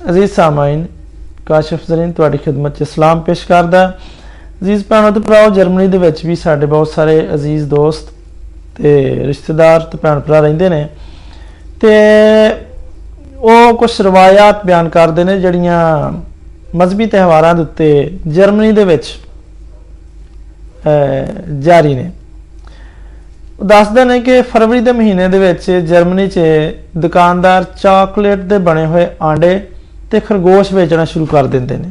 ਅਜ਼ੀਜ਼ 0.00 0.30
ਸਾਮਾਈਨ, 0.32 0.84
ਕਾਸ਼ਫ 1.46 1.86
ਜ਼ਰੀਨ, 1.88 2.12
ਤੁਹਾਡੀ 2.12 2.38
ਖidmat 2.38 2.78
'ਚ 2.78 2.88
ਸਲਾਮ 2.88 3.20
ਪੇਸ਼ 3.22 3.46
ਕਰਦਾ 3.46 3.86
ਅਜ਼ੀਜ਼ 4.62 4.84
ਭੈਣੋ 4.84 5.10
ਤੇ 5.10 5.20
ਭਰਾਓ, 5.20 5.50
ਜਰਮਨੀ 5.50 5.86
ਦੇ 5.88 5.98
ਵਿੱਚ 5.98 6.24
ਵੀ 6.26 6.34
ਸਾਡੇ 6.36 6.66
ਬਹੁਤ 6.66 6.88
ਸਾਰੇ 6.88 7.20
ਅਜ਼ੀਜ਼ 7.34 7.64
ਦੋਸਤ 7.68 8.12
ਤੇ 8.76 8.92
ਰਿਸ਼ਤੇਦਾਰ 9.26 9.80
ਤੇ 9.82 9.98
ਭੈਣ 9.98 10.20
ਭਰਾ 10.20 10.40
ਰਹਿੰਦੇ 10.40 10.68
ਨੇ 10.68 10.86
ਤੇ 11.80 11.94
ਉਹ 13.38 13.74
ਕੁਝ 13.78 13.90
ਰਵਾਇਤ 14.00 14.64
ਬਿਆਨ 14.66 14.88
ਕਰਦੇ 14.88 15.24
ਨੇ 15.24 15.38
ਜਿਹੜੀਆਂ 15.40 16.12
ਮਜ਼ਬੀ 16.76 17.06
ਤਿਉਹਾਰਾਂ 17.06 17.54
ਦੇ 17.54 17.62
ਉੱਤੇ 17.62 18.18
ਜਰਮਨੀ 18.28 18.72
ਦੇ 18.72 18.84
ਵਿੱਚ 18.84 19.16
ਜਾਰੀ 21.60 21.94
ਨੇ। 21.94 22.10
ਉਹ 23.60 23.64
ਦੱਸਦੇ 23.64 24.04
ਨੇ 24.04 24.20
ਕਿ 24.20 24.40
ਫਰਵਰੀ 24.42 24.80
ਦੇ 24.80 24.92
ਮਹੀਨੇ 24.92 25.28
ਦੇ 25.28 25.38
ਵਿੱਚ 25.38 25.70
ਜਰਮਨੀ 25.70 26.28
'ਚ 26.28 26.40
ਦੁਕਾਨਦਾਰ 26.96 27.64
ਚਾਕਲੇਟ 27.82 28.38
ਦੇ 28.50 28.58
ਬਣੇ 28.68 28.84
ਹੋਏ 28.86 29.06
ਆਂਡੇ 29.22 29.60
ਤੇ 30.10 30.20
ਖਰਗੋਸ਼ 30.20 30.72
ਵੇਚਣਾ 30.72 31.04
ਸ਼ੁਰੂ 31.04 31.26
ਕਰ 31.26 31.46
ਦਿੰਦੇ 31.46 31.76
ਨੇ। 31.76 31.90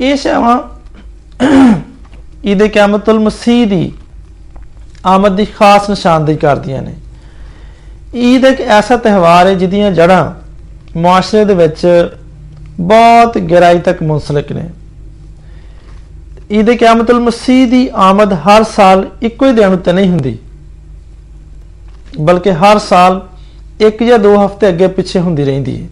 ਇਹ 0.00 0.16
ਸ਼ਾਵਾਂ 0.16 0.58
ਇਹਦੇ 2.44 2.68
ਕਿਆਮਤੁਲ 2.68 3.18
ਮਸੀਹ 3.20 3.66
ਦੀ 3.66 3.92
ਆਮਦ 5.06 5.36
ਦੀ 5.36 5.44
ਖਾਸ 5.44 5.88
ਨਿਸ਼ਾਨਦੇਹੀ 5.90 6.36
ਕਰਦੀਆਂ 6.36 6.82
ਨੇ। 6.82 6.94
ਈਦ 8.16 8.44
ਇੱਕ 8.44 8.60
ਐਸਾ 8.60 8.96
ਤਿਉਹਾਰ 8.96 9.46
ਹੈ 9.46 9.54
ਜਿਹਦੀਆਂ 9.54 9.90
ਜੜ੍ਹਾਂ 9.92 10.34
ਮੁਆਸ਼ਰੇ 10.98 11.44
ਦੇ 11.44 11.54
ਵਿੱਚ 11.54 11.86
ਬਹੁਤ 12.80 13.38
ਗਹਿਰਾਈ 13.38 13.78
ਤੱਕ 13.78 14.02
ਮੁੰਸਲਕ 14.02 14.52
ਨੇ। 14.52 14.68
ਈਦ 16.52 16.70
ਕਿਆਮਤੁਲ 16.70 17.20
ਮਸੀਹ 17.20 17.66
ਦੀ 17.68 17.88
ਆਮਦ 17.94 18.32
ਹਰ 18.32 18.64
ਸਾਲ 18.66 19.06
ਇੱਕੋ 19.22 19.46
ਹੀ 19.46 19.52
ਦਿਨ 19.52 19.72
ਉੱਤੇ 19.72 19.92
ਨਹੀਂ 19.92 20.10
ਹੁੰਦੀ, 20.10 20.38
ਬਲਕਿ 22.20 22.52
ਹਰ 22.52 22.78
ਸਾਲ 22.80 23.20
ਇੱਕ 23.80 24.02
ਜਾਂ 24.02 24.18
ਦੋ 24.18 24.34
ਹਫ਼ਤੇ 24.46 24.68
ਅੱਗੇ 24.68 24.86
ਪਿੱਛੇ 24.88 25.20
ਹੁੰਦੀ 25.20 25.44
ਰਹਿੰਦੀ 25.44 25.82
ਹੈ। 25.82 25.88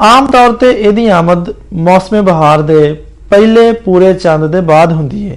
ਆਮ 0.00 0.26
ਤੌਰ 0.26 0.52
ਤੇ 0.52 0.70
ਇਹਦੀ 0.70 1.08
ਆਮਦ 1.08 1.54
ਮੌਸਮੇ 1.72 2.20
ਬਹਾਰ 2.20 2.62
ਦੇ 2.62 3.02
ਪਹਿਲੇ 3.30 3.72
ਪੂਰੇ 3.72 4.14
ਚੰਦ 4.14 4.46
ਦੇ 4.46 4.60
ਬਾਅਦ 4.60 4.92
ਹੁੰਦੀ 4.92 5.30
ਹੈ। 5.30 5.36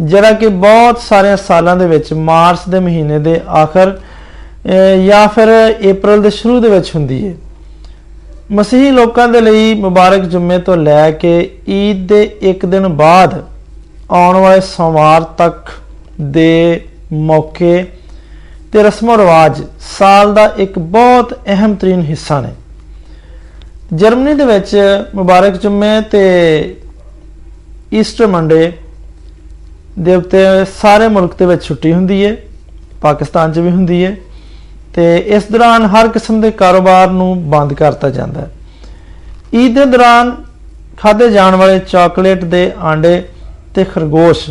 ਜਿਹੜਾ 0.00 0.32
ਕਿ 0.32 0.48
ਬਹੁਤ 0.48 1.00
ਸਾਰੇ 1.00 1.36
ਸਾਲਾਂ 1.36 1.76
ਦੇ 1.76 1.86
ਵਿੱਚ 1.86 2.12
ਮਾਰਚ 2.12 2.58
ਦੇ 2.68 2.80
ਮਹੀਨੇ 2.80 3.18
ਦੇ 3.18 3.40
ਆਖਰ 3.62 3.98
ਜਾਂ 5.06 5.28
ਫਿਰ 5.28 5.74
April 5.90 6.22
ਦੇ 6.22 6.30
ਸ਼ੁਰੂ 6.30 6.60
ਦੇ 6.60 6.68
ਵਿੱਚ 6.68 6.96
ਹੁੰਦੀ 6.96 7.28
ਹੈ। 7.28 7.34
ਮਸੀਹੀ 8.52 8.90
ਲੋਕਾਂ 8.90 9.28
ਦੇ 9.28 9.40
ਲਈ 9.40 9.74
ਮੁਬਾਰਕ 9.74 10.20
ਜੁਮੇ 10.20 10.58
ਤੋਂ 10.58 10.76
ਲੈ 10.76 11.10
ਕੇ 11.10 11.58
ਈਦ 11.68 12.08
ਦੇ 12.08 12.22
ਇੱਕ 12.40 12.66
ਦਿਨ 12.66 12.88
ਬਾਅਦ 12.88 13.44
ਆਉਣ 14.10 14.36
ਵਾਲੇ 14.36 14.60
ਸੋਮਵਾਰ 14.60 15.22
ਤੱਕ 15.22 15.70
ਦੇ 16.20 16.80
ਮੌਕੇ 17.12 17.92
ਤੇ 18.72 18.82
ਰਸਮੋ 18.82 19.18
ਰਿਵਾਜ 19.18 19.62
ਸਾਲ 19.98 20.34
ਦਾ 20.34 20.52
ਇੱਕ 20.56 20.78
ਬਹੁਤ 20.78 21.34
ਅਹਿਮ 21.46 21.74
ਤਰੀਨ 21.74 22.02
ਹਿੱਸਾ 22.02 22.40
ਨੇ। 22.40 22.50
ਜਰਮਨੀ 23.94 24.34
ਦੇ 24.34 24.44
ਵਿੱਚ 24.44 24.76
ਮੁਬਾਰਕ 25.14 25.56
ਜੁਮੇ 25.56 26.00
ਤੇ 26.00 26.20
ਈਸਟਰ 27.92 28.26
ਮੰਡੇ 28.26 28.72
ਦੇ 29.98 30.14
ਉੱਤੇ 30.16 30.38
ਸਾਰੇ 30.80 31.08
ਮੁਲਕ 31.08 31.34
ਦੇ 31.38 31.46
ਵਿੱਚ 31.46 31.62
ਛੁੱਟੀ 31.64 31.92
ਹੁੰਦੀ 31.92 32.24
ਹੈ 32.24 32.36
ਪਾਕਿਸਤਾਨ 33.02 33.52
'ਚ 33.52 33.58
ਵੀ 33.58 33.70
ਹੁੰਦੀ 33.70 34.04
ਹੈ 34.04 34.16
ਤੇ 34.94 35.16
ਇਸ 35.36 35.44
ਦੌਰਾਨ 35.52 35.84
ਹਰ 35.86 36.08
ਕਿਸਮ 36.08 36.40
ਦੇ 36.40 36.50
ਕਾਰੋਬਾਰ 36.50 37.10
ਨੂੰ 37.10 37.50
ਬੰਦ 37.50 37.72
ਕਰਤਾ 37.72 38.10
ਜਾਂਦਾ 38.10 38.40
ਹੈ। 38.40 38.50
ਈਦ 39.54 39.74
ਦੇ 39.74 39.84
ਦੌਰਾਨ 39.84 40.34
ਖਾਦੇ 40.98 41.30
ਜਾਣ 41.30 41.54
ਵਾਲੇ 41.54 41.78
ਚਾਕਲੇਟ 41.78 42.44
ਦੇ 42.44 42.70
ਆਂਡੇ 42.82 43.22
ਤੇ 43.74 43.84
ਖਰਗੋਸ਼, 43.84 44.50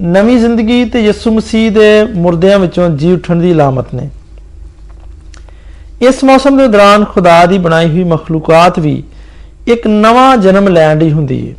ਨਵੀਂ 0.00 0.38
ਜ਼ਿੰਦਗੀ 0.38 0.84
ਤੇ 0.84 1.00
ਯਿਸੂ 1.00 1.30
ਮਸੀਹ 1.30 1.70
ਦੇ 1.70 2.04
ਮੁਰਦਿਆਂ 2.14 2.58
ਵਿੱਚੋਂ 2.58 2.88
ਜੀ 2.90 3.12
ਉੱਠਣ 3.12 3.36
ਦੀ 3.36 3.52
ਲਾਮਤ 3.54 3.94
ਨੇ। 3.94 4.08
ਇਸ 6.08 6.24
ਮੌਸਮ 6.24 6.56
ਦੇ 6.56 6.68
ਦੌਰਾਨ 6.68 7.04
ਖੁਦਾ 7.04 7.46
ਦੀ 7.46 7.58
ਬਣਾਈ 7.58 7.88
ਹੋਈ 7.88 8.04
ਮਖਲੂਕਾਤ 8.04 8.78
ਵੀ 8.78 9.02
ਇੱਕ 9.66 9.86
ਨਵਾਂ 9.86 10.36
ਜਨਮ 10.36 10.68
ਲੈਣ 10.68 10.96
ਦੀ 10.96 11.12
ਹੁੰਦੀ 11.12 11.50
ਹੈ 11.50 11.54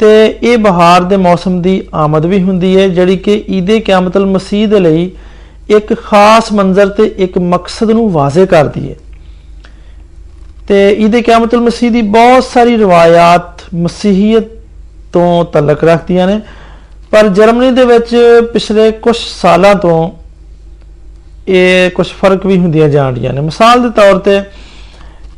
ਤੇ 0.00 0.34
ਇਹ 0.42 0.58
ਬਹਾਰ 0.58 1.02
ਦੇ 1.02 1.16
ਮੌਸਮ 1.16 1.62
ਦੀ 1.62 1.82
ਆਮਦ 1.94 2.26
ਵੀ 2.26 2.42
ਹੁੰਦੀ 2.42 2.76
ਹੈ 2.76 2.88
ਜਿਹੜੀ 2.88 3.16
ਕਿ 3.16 3.44
ਈਦੇ 3.50 3.80
ਕਿਆਮਤਲ 3.80 4.26
ਮਸੀਹ 4.26 4.68
ਦੇ 4.68 4.80
ਲਈ 4.80 5.10
ਇੱਕ 5.70 5.94
ਖਾਸ 5.94 6.52
ਮੰਜ਼ਰ 6.52 6.88
ਤੇ 6.88 7.14
ਇੱਕ 7.18 7.38
ਮਕਸਦ 7.38 7.90
ਨੂੰ 7.90 8.12
ਵਾਜ਼ੇ 8.12 8.46
ਕਰਦੀ 8.46 8.90
ਹੈ 8.90 8.94
ਤੇ 10.68 10.90
ਇਹਦੇ 10.90 11.22
ਕਿਆਮਤੁਲ 11.22 11.60
ਮਸੀਹ 11.60 11.90
ਦੀ 11.90 12.02
ਬਹੁਤ 12.02 12.44
ਸਾਰੀ 12.44 12.76
ਰਵਾਇਤ 12.76 13.74
ਮਸੀਹੀਅਤ 13.74 14.44
ਤੋਂ 15.12 15.44
ਤਲਕ 15.44 15.84
ਰੱਖਦੀਆਂ 15.84 16.26
ਨੇ। 16.26 16.40
ਪਰ 17.10 17.28
ਜਰਮਨੀ 17.28 17.70
ਦੇ 17.70 17.84
ਵਿੱਚ 17.84 18.16
ਪਿਛਲੇ 18.52 18.92
ਕੁਝ 18.92 19.16
ਸਾਲਾਂ 19.16 19.74
ਤੋਂ 19.74 20.10
ਇਹ 21.48 21.90
ਕੁਝ 21.90 22.06
ਫ਼ਰਕ 22.06 22.46
ਵੀ 22.46 22.58
ਹੁੰਦੀਆਂ 22.58 22.88
ਜਾਣ 22.88 23.14
ਰਹੀਆਂ 23.14 23.32
ਨੇ। 23.32 23.40
ਮਿਸਾਲ 23.40 23.82
ਦੇ 23.82 23.90
ਤੌਰ 23.90 24.18
ਤੇ 24.18 24.40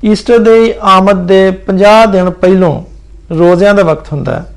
ਈਸਟਰ 0.05 0.39
ਦੇ 0.39 0.75
ਆਮਦ 0.81 1.27
ਦੇ 1.27 1.51
50 1.51 2.07
ਦਿਨ 2.07 2.31
ਪਹਿਲਾਂ 2.31 2.81
ਰੋਜ਼ਿਆਂ 3.35 3.75
ਦਾ 3.75 3.83
ਵਕਤ 3.83 4.13
ਹੁੰਦਾ 4.13 4.41
ਹੈ 4.41 4.57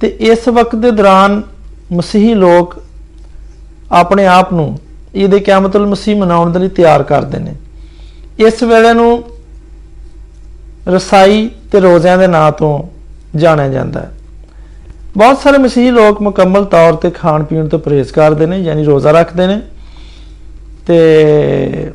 ਤੇ 0.00 0.16
ਇਸ 0.20 0.48
ਵਕਤ 0.48 0.76
ਦੇ 0.76 0.90
ਦੌਰਾਨ 0.90 1.42
ਮਸੀਹੀ 1.92 2.34
ਲੋਕ 2.34 2.82
ਆਪਣੇ 3.92 4.26
ਆਪ 4.26 4.52
ਨੂੰ 4.52 4.78
ਈਦ 5.16 5.34
ਕਿਆਮਤੁਲ 5.36 5.86
ਮਸੀਹ 5.86 6.16
ਮਨਾਉਣ 6.16 6.52
ਦੇ 6.52 6.58
ਲਈ 6.58 6.68
ਤਿਆਰ 6.68 7.02
ਕਰਦੇ 7.02 7.38
ਨੇ। 7.38 7.54
ਇਸ 8.38 8.62
ਵੇਲੇ 8.62 8.92
ਨੂੰ 8.92 9.24
ਰਸਾਈ 10.88 11.50
ਤੇ 11.72 11.80
ਰੋਜ਼ਿਆਂ 11.80 12.18
ਦੇ 12.18 12.26
ਨਾਂ 12.26 12.52
ਤੋਂ 12.52 12.82
ਜਾਣਿਆ 13.38 13.68
ਜਾਂਦਾ 13.68 14.00
ਹੈ। 14.00 14.10
ਬਹੁਤ 15.16 15.38
ਸਾਰੇ 15.38 15.58
ਮਸੀਹੀ 15.58 15.90
ਲੋਕ 15.90 16.22
ਮੁਕੰਮਲ 16.22 16.64
ਤੌਰ 16.64 16.92
ਤੇ 16.92 17.10
ਖਾਣ 17.10 17.42
ਪੀਣ 17.42 17.68
ਤੋਂ 17.68 17.78
ਪਰਹੇਜ਼ 17.78 18.12
ਕਰਦੇ 18.12 18.46
ਨੇ, 18.46 18.58
ਯਾਨੀ 18.58 18.84
ਰੋਜ਼ਾ 18.84 19.10
ਰੱਖਦੇ 19.10 19.46
ਨੇ। 19.46 19.60
ਤੇ 20.90 21.90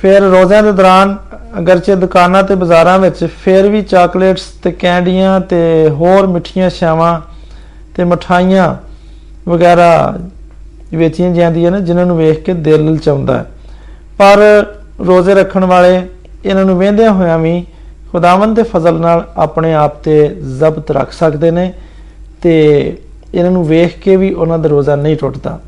ਫਿਰ 0.00 0.22
ਰੋਜ਼ਿਆਂ 0.22 0.62
ਦੇ 0.62 0.72
ਦੌਰਾਨ 0.72 1.16
ਅਗਰਚੇ 1.58 1.94
ਦੁਕਾਨਾਂ 1.94 2.42
ਤੇ 2.42 2.54
ਬਾਜ਼ਾਰਾਂ 2.54 2.98
ਵਿੱਚ 2.98 3.24
ਫਿਰ 3.44 3.68
ਵੀ 3.68 3.80
ਚਾਕਲੇਟਸ 3.82 4.42
ਤੇ 4.62 4.72
ਕੈਂਡੀਆਂ 4.72 5.38
ਤੇ 5.40 5.88
ਹੋਰ 5.90 6.26
ਮਿੱਠੀਆਂ 6.26 6.70
ਛਾਵਾਂ 6.70 7.20
ਤੇ 7.96 8.04
ਮਠਾਈਆਂ 8.04 8.74
ਵਗੈਰਾ 9.48 10.18
ਵੇਚੀਆਂ 10.94 11.30
ਜਾਂਦੀਆਂ 11.30 11.70
ਨੇ, 11.70 11.80
ਜਿਨ੍ਹਾਂ 11.80 12.06
ਨੂੰ 12.06 12.16
ਵੇਖ 12.16 12.44
ਕੇ 12.44 12.52
ਦਿਲ 12.52 12.84
ਲਚਾਉਂਦਾ 12.92 13.38
ਹੈ। 13.38 13.44
ਪਰ 14.18 14.38
ਰੋਜ਼ੇ 15.06 15.34
ਰੱਖਣ 15.34 15.64
ਵਾਲੇ 15.64 16.00
ਇਹਨਾਂ 16.44 16.64
ਨੂੰ 16.64 16.78
ਵੇਂਦਿਆਂ 16.78 17.12
ਹੋਇਆਂ 17.12 17.38
ਵੀ 17.38 17.64
ਖੁਦਾਵੰਦ 18.12 18.56
ਦੇ 18.56 18.62
ਫਜ਼ਲ 18.62 19.00
ਨਾਲ 19.00 19.26
ਆਪਣੇ 19.36 19.74
ਆਪ 19.74 20.02
ਤੇ 20.02 20.16
ਜ਼ਬਤ 20.58 20.90
ਰੱਖ 20.90 21.12
ਸਕਦੇ 21.12 21.50
ਨੇ 21.50 21.72
ਤੇ 22.42 22.56
ਇਹਨਾਂ 23.34 23.50
ਨੂੰ 23.50 23.66
ਵੇਖ 23.66 23.98
ਕੇ 23.98 24.16
ਵੀ 24.16 24.32
ਉਹਨਾਂ 24.34 24.58
ਦਾ 24.58 24.68
ਰੋਜ਼ਾ 24.68 24.96
ਨਹੀਂ 24.96 25.16
ਟੁੱਟਦਾ। 25.16 25.58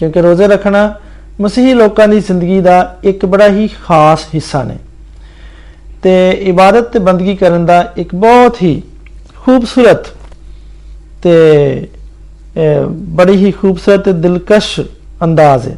ਕਿਉਂਕਿ 0.00 0.22
ਰੋਜ਼ੇ 0.22 0.46
ਰੱਖਣਾ 0.48 0.94
ਮਸੀਹੀ 1.40 1.74
ਲੋਕਾਂ 1.74 2.06
ਦੀ 2.08 2.20
ਜ਼ਿੰਦਗੀ 2.20 2.60
ਦਾ 2.60 2.96
ਇੱਕ 3.04 3.26
ਬੜਾ 3.26 3.48
ਹੀ 3.48 3.68
ਖਾਸ 3.84 4.24
ਹਿੱਸਾ 4.34 4.62
ਨੇ। 4.62 4.76
ਤੇ 6.02 6.30
ਇਬਾਦਤ 6.30 6.88
ਤੇ 6.92 6.98
ਬੰਦਗੀ 6.98 7.36
ਕਰਨ 7.36 7.66
ਦਾ 7.66 7.92
ਇੱਕ 7.96 8.14
ਬਹੁਤ 8.14 8.62
ਹੀ 8.62 8.82
ਖੂਬਸੂਰਤ 9.38 10.06
ਤੇ 11.22 11.88
ਬੜੀ 12.88 13.36
ਹੀ 13.36 13.50
ਖੂਬਸੂਰਤ 13.52 14.04
ਤੇ 14.04 14.12
ਦਿਲਕਸ਼ 14.12 14.80
ਅੰਦਾਜ਼ 15.24 15.68
ਹੈ। 15.68 15.76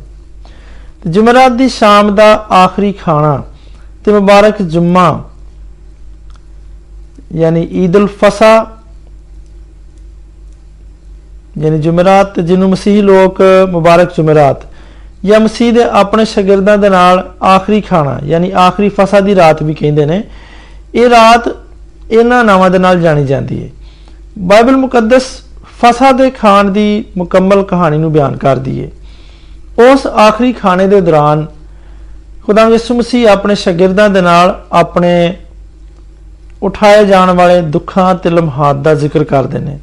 ਤੇ 1.02 1.10
ਜੁਮਰਾਤ 1.10 1.52
ਦੀ 1.52 1.68
ਸ਼ਾਮ 1.68 2.14
ਦਾ 2.14 2.34
ਆਖਰੀ 2.34 2.92
ਖਾਣਾ 2.92 3.42
ਤੇ 4.04 4.12
ਮੁਬਾਰਕ 4.12 4.62
ਜੁਮਾ, 4.62 5.24
ਯਾਨੀ 7.34 7.62
ਈਦ 7.74 7.96
ਉਲ 7.96 8.06
ਫਸਾ 8.06 8.71
ਯਾਨੀ 11.58 11.78
ਜੁਮਰਾਤ, 11.78 12.40
ਜਿਹਨੂੰ 12.40 12.70
ਮਸੀਹੀ 12.70 13.02
ਲੋਕ 13.02 13.42
ਮੁਬਾਰਕ 13.70 14.12
ਜੁਮਰਾਤ, 14.16 14.56
ਜਾਂ 15.24 15.40
ਮਸੀਹ 15.40 15.72
ਦੇ 15.72 15.82
ਆਪਣੇ 15.82 16.24
ਸ਼ਾਗਿਰਦਾਂ 16.24 16.78
ਦੇ 16.78 16.88
ਨਾਲ 16.88 17.32
ਆਖਰੀ 17.44 17.80
ਖਾਣਾ, 17.80 18.18
ਯਾਨੀ 18.24 18.50
ਆਖਰੀ 18.50 18.88
ਫਸਾ 18.88 19.20
ਦੀ 19.20 19.34
ਰਾਤ 19.34 19.62
ਵੀ 19.62 19.74
ਕਹਿੰਦੇ 19.74 20.06
ਨੇ, 20.06 20.22
ਇਹ 20.94 21.10
ਰਾਤ 21.10 21.48
ਇਹਨਾਂ 22.10 22.44
ਨਾਵਾਂ 22.44 22.70
ਦੇ 22.70 22.78
ਨਾਲ 22.78 23.00
ਜਾਣੀ 23.00 23.24
ਜਾਂਦੀ 23.24 23.64
ਹੈ। 23.64 23.68
ਬਾਈਬਲ 24.38 24.76
ਮੁਕੱਦਸ 24.76 25.22
ਫਸਾ 25.82 26.12
ਦੇ 26.12 26.30
ਖਾਣ 26.30 26.64
ਦੀ 26.64 27.04
ਮੁਕੰਮਲ 27.16 27.62
ਕਹਾਣੀ 27.62 27.98
ਨੂੰ 27.98 28.12
ਬਿਆਨ 28.12 28.36
ਕਰਦੀ 28.36 28.84
ਹੈ। 28.84 28.88
ਉਸ 29.92 30.06
ਆਖਰੀ 30.06 30.52
ਖਾਣੇ 30.52 30.86
ਦੇ 30.86 31.00
ਦੌਰਾਨ 31.00 31.46
ਖੁਦਾ 32.46 32.68
ਯਿਸੂ 32.68 32.94
ਮਸੀਹ 32.94 33.28
ਆਪਣੇ 33.28 33.54
ਸ਼ਾਗਿਰਦਾਂ 33.54 34.10
ਦੇ 34.10 34.20
ਨਾਲ 34.20 34.64
ਆਪਣੇ 34.72 35.36
ਉਠਾਏ 36.62 37.06
ਜਾਣ 37.06 37.30
ਵਾਲੇ 37.30 37.60
ਦੁੱਖਾਂ 37.60 38.14
ਤੇ 38.14 38.30
ਲਮਹਾਤ 38.30 38.76
ਦਾ 38.76 38.94
ਜ਼ਿਕਰ 38.94 39.24
ਕਰਦੇ 39.24 39.58
ਨੇ। 39.58 39.78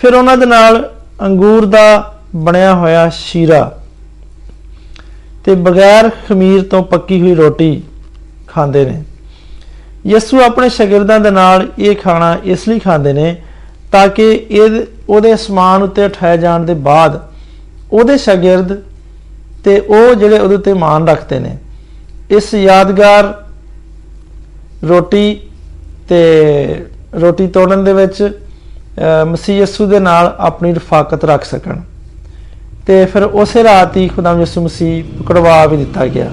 ਫਿਰ 0.00 0.14
ਉਹਨਾਂ 0.14 0.36
ਦੇ 0.36 0.46
ਨਾਲ 0.46 0.78
ਅੰਗੂਰ 1.22 1.66
ਦਾ 1.66 2.14
ਬਣਿਆ 2.36 2.74
ਹੋਇਆ 2.74 3.08
ਸ਼ੀਰਾ 3.08 3.70
ਤੇ 5.44 5.54
ਬਗੈਰ 5.54 6.08
ਖਮੀਰ 6.28 6.62
ਤੋਂ 6.62 6.82
ਪੱਕੀ 6.82 7.20
ਹੋਈ 7.20 7.34
ਰੋਟੀ 7.34 7.82
ਖਾਂਦੇ 8.46 8.84
ਨੇ। 8.84 9.02
ਯਿਸੂ 10.06 10.40
ਆਪਣੇ 10.40 10.68
ਸ਼ਾਗਿਰਦਾਂ 10.68 11.18
ਦੇ 11.20 11.30
ਨਾਲ 11.30 11.66
ਇਹ 11.78 11.96
ਖਾਣਾ 11.96 12.36
ਇਸ 12.44 12.68
ਲਈ 12.68 12.78
ਖਾਂਦੇ 12.78 13.12
ਨੇ 13.12 13.34
ਤਾਂ 13.92 14.06
ਕਿ 14.08 14.30
ਇਹ 14.50 14.80
ਉਹਦੇ 15.08 15.34
ਅਸਮਾਨ 15.34 15.82
ਉੱਤੇ 15.82 16.04
ਉਠਾਏ 16.04 16.38
ਜਾਣ 16.38 16.64
ਦੇ 16.64 16.74
ਬਾਅਦ 16.74 17.20
ਉਹਦੇ 17.92 18.16
ਸ਼ਾਗਿਰਦ 18.18 18.72
ਤੇ 19.64 19.78
ਉਹ 19.80 20.14
ਜਿਹੜੇ 20.14 20.38
ਉਹਦੇ 20.38 20.54
ਉੱਤੇ 20.54 20.72
ਮਾਨ 20.74 21.08
ਰੱਖਦੇ 21.08 21.38
ਨੇ। 21.38 21.56
ਇਸ 22.30 22.54
ਯਾਦਗਾਰ 22.54 23.32
ਰੋਟੀ 24.88 25.40
ਤੇ 26.08 26.20
ਰੋਟੀ 27.20 27.46
ਤੋੜਨ 27.46 27.84
ਦੇ 27.84 27.92
ਵਿੱਚ 27.92 28.22
ਮਸੀਹ 29.24 29.62
ਯਸੂ 29.62 29.86
ਦੇ 29.86 29.98
ਨਾਲ 29.98 30.36
ਆਪਣੀ 30.38 30.74
ਰਫਾਕਤ 30.74 31.24
ਰੱਖ 31.24 31.44
ਸਕਣ। 31.44 31.80
ਤੇ 32.86 33.06
ਫਿਰ 33.06 33.22
ਉਸੇ 33.22 33.64
ਰਾਤ 33.64 33.96
ਹੀ 33.96 34.08
ਖੁਦਾਮ 34.08 34.40
ਯਿਸੂ 34.40 34.64
ਮਸੀਹ 34.64 35.04
ਪਕੜਵਾ 35.04 35.66
ਵੀ 35.66 35.76
ਦਿੱਤਾ 35.76 36.06
ਗਿਆ। 36.06 36.30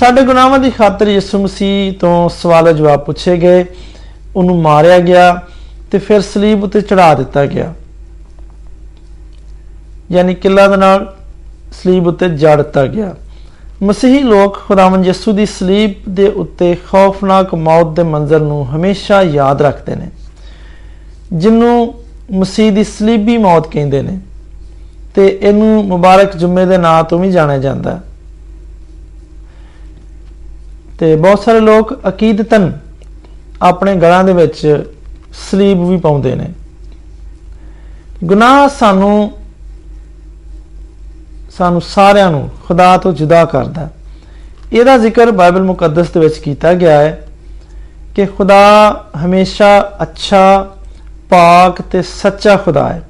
ਸਾਡੇ 0.00 0.22
ਗੁਨਾਹਾਂ 0.22 0.58
ਦੀ 0.58 0.70
ਖਾਤਰ 0.70 1.08
ਯਿਸੂ 1.08 1.42
ਮਸੀਹ 1.42 1.92
ਤੋਂ 1.92 2.28
ਸਵਾਲ 2.28 2.72
ਜਵਾਬ 2.72 3.00
ਪੁੱਛੇ 3.00 3.36
ਗਏ। 3.36 3.64
ਉਹਨੂੰ 4.36 4.62
ਮਾਰਿਆ 4.62 4.98
ਗਿਆ 4.98 5.42
ਤੇ 5.90 5.98
ਫਿਰ 5.98 6.20
ਸਲੀਬ 6.20 6.64
ਉੱਤੇ 6.64 6.80
ਚੜਾ 6.80 7.14
ਦਿੱਤਾ 7.14 7.46
ਗਿਆ। 7.46 7.74
ਯਾਨੀ 10.10 10.34
ਕਿੱਲਾ 10.34 10.68
ਦੇ 10.68 10.76
ਨਾਲ 10.76 11.16
ਸਲੀਬ 11.82 12.06
ਉੱਤੇ 12.06 12.28
ਜੜ 12.28 12.56
ਦਿੱਤਾ 12.56 12.86
ਗਿਆ। 12.86 13.14
ਮਸੀਹੀ 13.82 14.18
ਲੋਕ 14.18 14.58
ਖੁਦਾਵੰਦ 14.68 15.06
ਯਿਸੂ 15.06 15.32
ਦੀ 15.32 15.46
ਸਲੀਬ 15.46 15.90
ਦੇ 16.08 16.28
ਉੱਤੇ 16.28 16.74
ਖੌਫਨਾਕ 16.74 17.54
ਮੌਤ 17.54 17.86
ਦੇ 17.86 18.02
ਮੰਜ਼ਰ 18.02 18.40
ਨੂੰ 18.40 18.66
ਹਮੇਸ਼ਾ 18.70 19.22
ਯਾਦ 19.22 19.62
ਰੱਖਦੇ 19.62 19.96
ਨੇ। 19.96 20.08
ਜਿਹਨੂੰ 21.32 21.94
ਮਸੀਹ 22.32 22.72
ਦੀ 22.72 22.84
ਸਲੀਬੀ 22.84 23.38
ਮੌਤ 23.38 23.66
ਕਹਿੰਦੇ 23.66 24.02
ਨੇ 24.02 24.18
ਤੇ 25.14 25.38
ਇਹਨੂੰ 25.42 25.84
ਮੁਬਾਰਕ 25.84 26.36
ਜੁਮੇ 26.36 26.66
ਦੇ 26.66 26.78
ਨਾਂ 26.78 27.04
ਤੋਂ 27.04 27.18
ਵੀ 27.18 27.30
ਜਾਣਿਆ 27.30 27.58
ਜਾਂਦਾ। 27.58 28.00
ਤੇ 30.98 31.16
ਬਹੁਤ 31.16 31.40
ਸਾਰੇ 31.40 31.60
ਲੋਕ 31.60 31.98
ਅਕੀਦਤਨ 32.08 32.78
ਆਪਣੇ 33.62 33.96
ਗਲਾਂ 33.96 34.24
ਦੇ 34.24 34.32
ਵਿੱਚ 34.32 34.84
ਸਲੀਬ 35.50 35.88
ਵੀ 35.88 35.96
ਪਾਉਂਦੇ 35.96 36.34
ਨੇ। 36.34 36.48
ਗੁਨਾਹ 38.24 38.68
ਸਾਨੂੰ 38.68 39.32
ਸਾਨੂੰ 41.58 41.80
ਸਾਰਿਆਂ 41.80 42.30
ਨੂੰ, 42.30 42.50
ਖੁਦਾ 42.68 42.96
ਤੋਂ 42.96 43.12
ਜੁਦਾ 43.12 43.44
ਕਰਦਾ। 43.44 43.90
ਇਹਦਾ 44.72 44.98
ਜ਼ਿਕਰ 44.98 45.30
ਬਾਈਬਲ 45.30 45.62
ਮੁਕੱਦਸ 45.62 46.10
ਦੇ 46.10 46.20
ਵਿੱਚ 46.20 46.38
ਕੀਤਾ 46.38 46.74
ਗਿਆ 46.74 46.98
ਹੈ 46.98 47.28
ਕਿ 48.14 48.26
ਖੁਦਾ 48.26 49.04
ਹਮੇਸ਼ਾ 49.24 49.92
ਅੱਛਾ 50.02 50.75
ਪਾਕ 51.29 51.81
ਤੇ 51.81 52.01
ਸੱਚਾ 52.01 52.55
ਖੁਦਾ 52.55 52.87
ਹੈ 52.89 53.01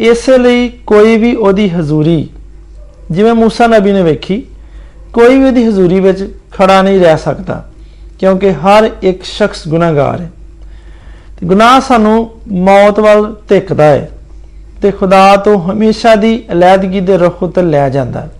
ਇਸੇ 0.00 0.38
ਲਈ 0.38 0.68
ਕੋਈ 0.68 1.16
ਵੀ 1.16 1.34
ਉਹਦੀ 1.34 1.68
ਹਜ਼ੂਰੀ 1.70 2.28
ਜਿਵੇਂ 3.10 3.32
موسی 3.32 3.68
ਨਬੀ 3.68 3.92
ਨੇ 3.92 4.02
ਵੇਖੀ 4.02 4.46
ਕੋਈ 5.12 5.38
ਵੀ 5.38 5.44
ਉਹਦੀ 5.44 5.64
ਹਜ਼ੂਰੀ 5.64 6.00
ਵਿੱਚ 6.00 6.24
ਖੜਾ 6.52 6.82
ਨਹੀਂ 6.82 7.00
ਰਹਿ 7.00 7.16
ਸਕਦਾ 7.16 7.62
ਕਿਉਂਕਿ 8.18 8.52
ਹਰ 8.52 8.90
ਇੱਕ 9.02 9.22
ਸ਼ਖਸ 9.24 9.68
ਗੁਨਾਹਗਾਰ 9.68 10.20
ਹੈ 10.20 10.30
ਤੇ 11.40 11.46
ਗੁਨਾਹ 11.46 11.80
ਸਾਨੂੰ 11.80 12.30
ਮੌਤ 12.52 13.00
ਵੱਲ 13.00 13.34
ਧਿੱਕਦਾ 13.48 13.84
ਹੈ 13.84 14.10
ਤੇ 14.82 14.90
ਖੁਦਾ 14.90 15.36
ਤੋਂ 15.36 15.58
ਹਮੇਸ਼ਾ 15.72 16.14
ਦੀ 16.14 16.44
ਅਲੈਦਗੀ 16.52 17.00
ਦੇ 17.00 17.16
ਰੁਖ 17.16 17.42
ਉਤੇ 17.42 17.62
ਲੈ 17.62 17.88
ਜਾਂਦਾ 17.88 18.20
ਹੈ 18.20 18.30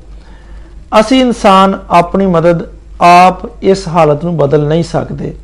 ਅਸੀਂ 1.00 1.20
ਇਨਸਾਨ 1.20 1.78
ਆਪਣੀ 1.90 2.26
ਮਦਦ 2.26 2.62
ਆਪ 3.00 3.46
ਇਸ 3.62 3.88
ਹਾਲਤ 3.88 4.24
ਨੂੰ 4.24 4.36
ਬਦਲ 4.36 4.66
ਨਹੀਂ 4.66 4.82
ਸਕਦੇ 4.82 5.34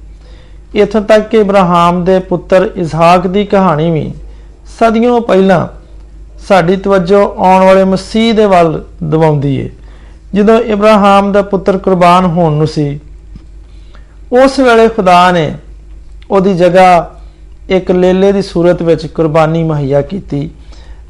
ਇਥੋਂ 0.75 1.02
ਤੱਕ 1.02 1.30
ਕਿ 1.30 1.38
ਇਬਰਾਹਿਮ 1.38 2.04
ਦੇ 2.04 2.20
ਪੁੱਤਰ 2.20 2.70
ਇਸਹਾਕ 2.75 3.28
ਦੀ 3.28 3.46
ਕਹਾਣੀ 3.46 3.92
ਵੀ 3.92 4.14
ਸਦੀਆਂ 4.80 5.22
ਪਹਿਲਾਂ 5.22 5.68
ਸਾਡੀ 6.48 6.75
ਤਵੱਜੋ 6.75 7.36
ਆਉਣ 7.38 7.66
ਵਾਲੇ 7.66 7.84
ਮਸੀਹ 7.84 8.34
ਦੇ 8.34 8.46
ਵੱਲ 8.46 8.84
ਦਿਵਾਉਂਦੀ 9.04 9.56
ਏ। 9.56 9.70
ਜਦੋਂ 10.36 10.60
ਇਬਰਾਹਿਮ 10.60 11.31
ਦਾ 11.31 11.42
ਪੁੱਤਰ 11.42 11.78
ਕੁਰਬਾਨ 11.78 12.25
ਹੋਣ 12.25 12.54
ਨੂੰ 12.54 12.68
ਸੀ, 12.68 13.00
ਉਸ 14.31 14.60
ਵੇਲੇ 14.60 14.88
ਖੁਦਾ 14.88 15.31
ਨੇ 15.31 15.56
ਉਹਦੀ 16.31 16.54
ਜਗ੍ਹਾ 16.54 17.20
ਇੱਕ 17.70 17.92
ਲੇਲੇ 17.92 18.31
ਦੀ 18.31 18.42
ਸੂਰਤ 18.42 18.81
ਵਿੱਚ 18.81 19.08
ਕੁਰਬਾਨੀ 19.08 19.64
ਮੁਹੱਈਆ 19.64 20.02
ਕੀਤੀ 20.02 20.50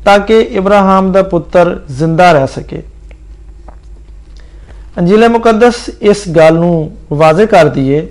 ਤਾਂ 0.06 0.20
ਕਿ 0.20 0.40
ਇਬਰਾਹਿਮ 0.40 1.12
ਦਾ 1.12 1.24
ਪੁੱਤਰ 1.24 1.80
ਜ਼ਿੰਦਾ 1.92 2.32
ਰਹਿ 2.32 2.48
ਸਕੇ। 2.48 2.82
ਅੰਜੀਲ 4.98 5.30
ਮੁਕੱਦਸ 5.30 5.76
ਇਸ 6.02 6.30
ਗੱਲ 6.30 6.54
ਨੂੰ 6.54 6.92
ਵਾਜ਼ਿਹ 7.14 7.48
ਕਰਦੀ 7.48 7.90
ਏ 7.90 8.08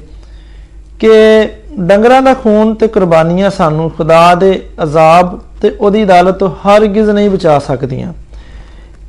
ਕਿ 1.02 1.48
ਡੰਗਰਾਂ 1.78 2.22
ਦਾ 2.22 2.34
ਖੂਨ 2.34 2.74
ਤੇ 2.74 2.86
ਕੁਰਬਾਨੀਆਂ 2.86 3.50
ਸਾਨੂੰ 3.50 3.90
ਖੁਦਾ 3.90 4.34
ਦੇ 4.34 4.68
ਅਜ਼ਾਬ 4.82 5.40
ਤੇ 5.62 5.70
ਉਹਦੀ 5.80 6.04
ਅਦਾਲਤ 6.04 6.34
ਤੋਂ 6.34 6.50
ਹਰਗਿਜ਼ 6.50 7.10
ਨਹੀਂ 7.10 7.30
ਬਚਾ 7.30 7.58
ਸਕਦੀਆਂ। 7.58 8.12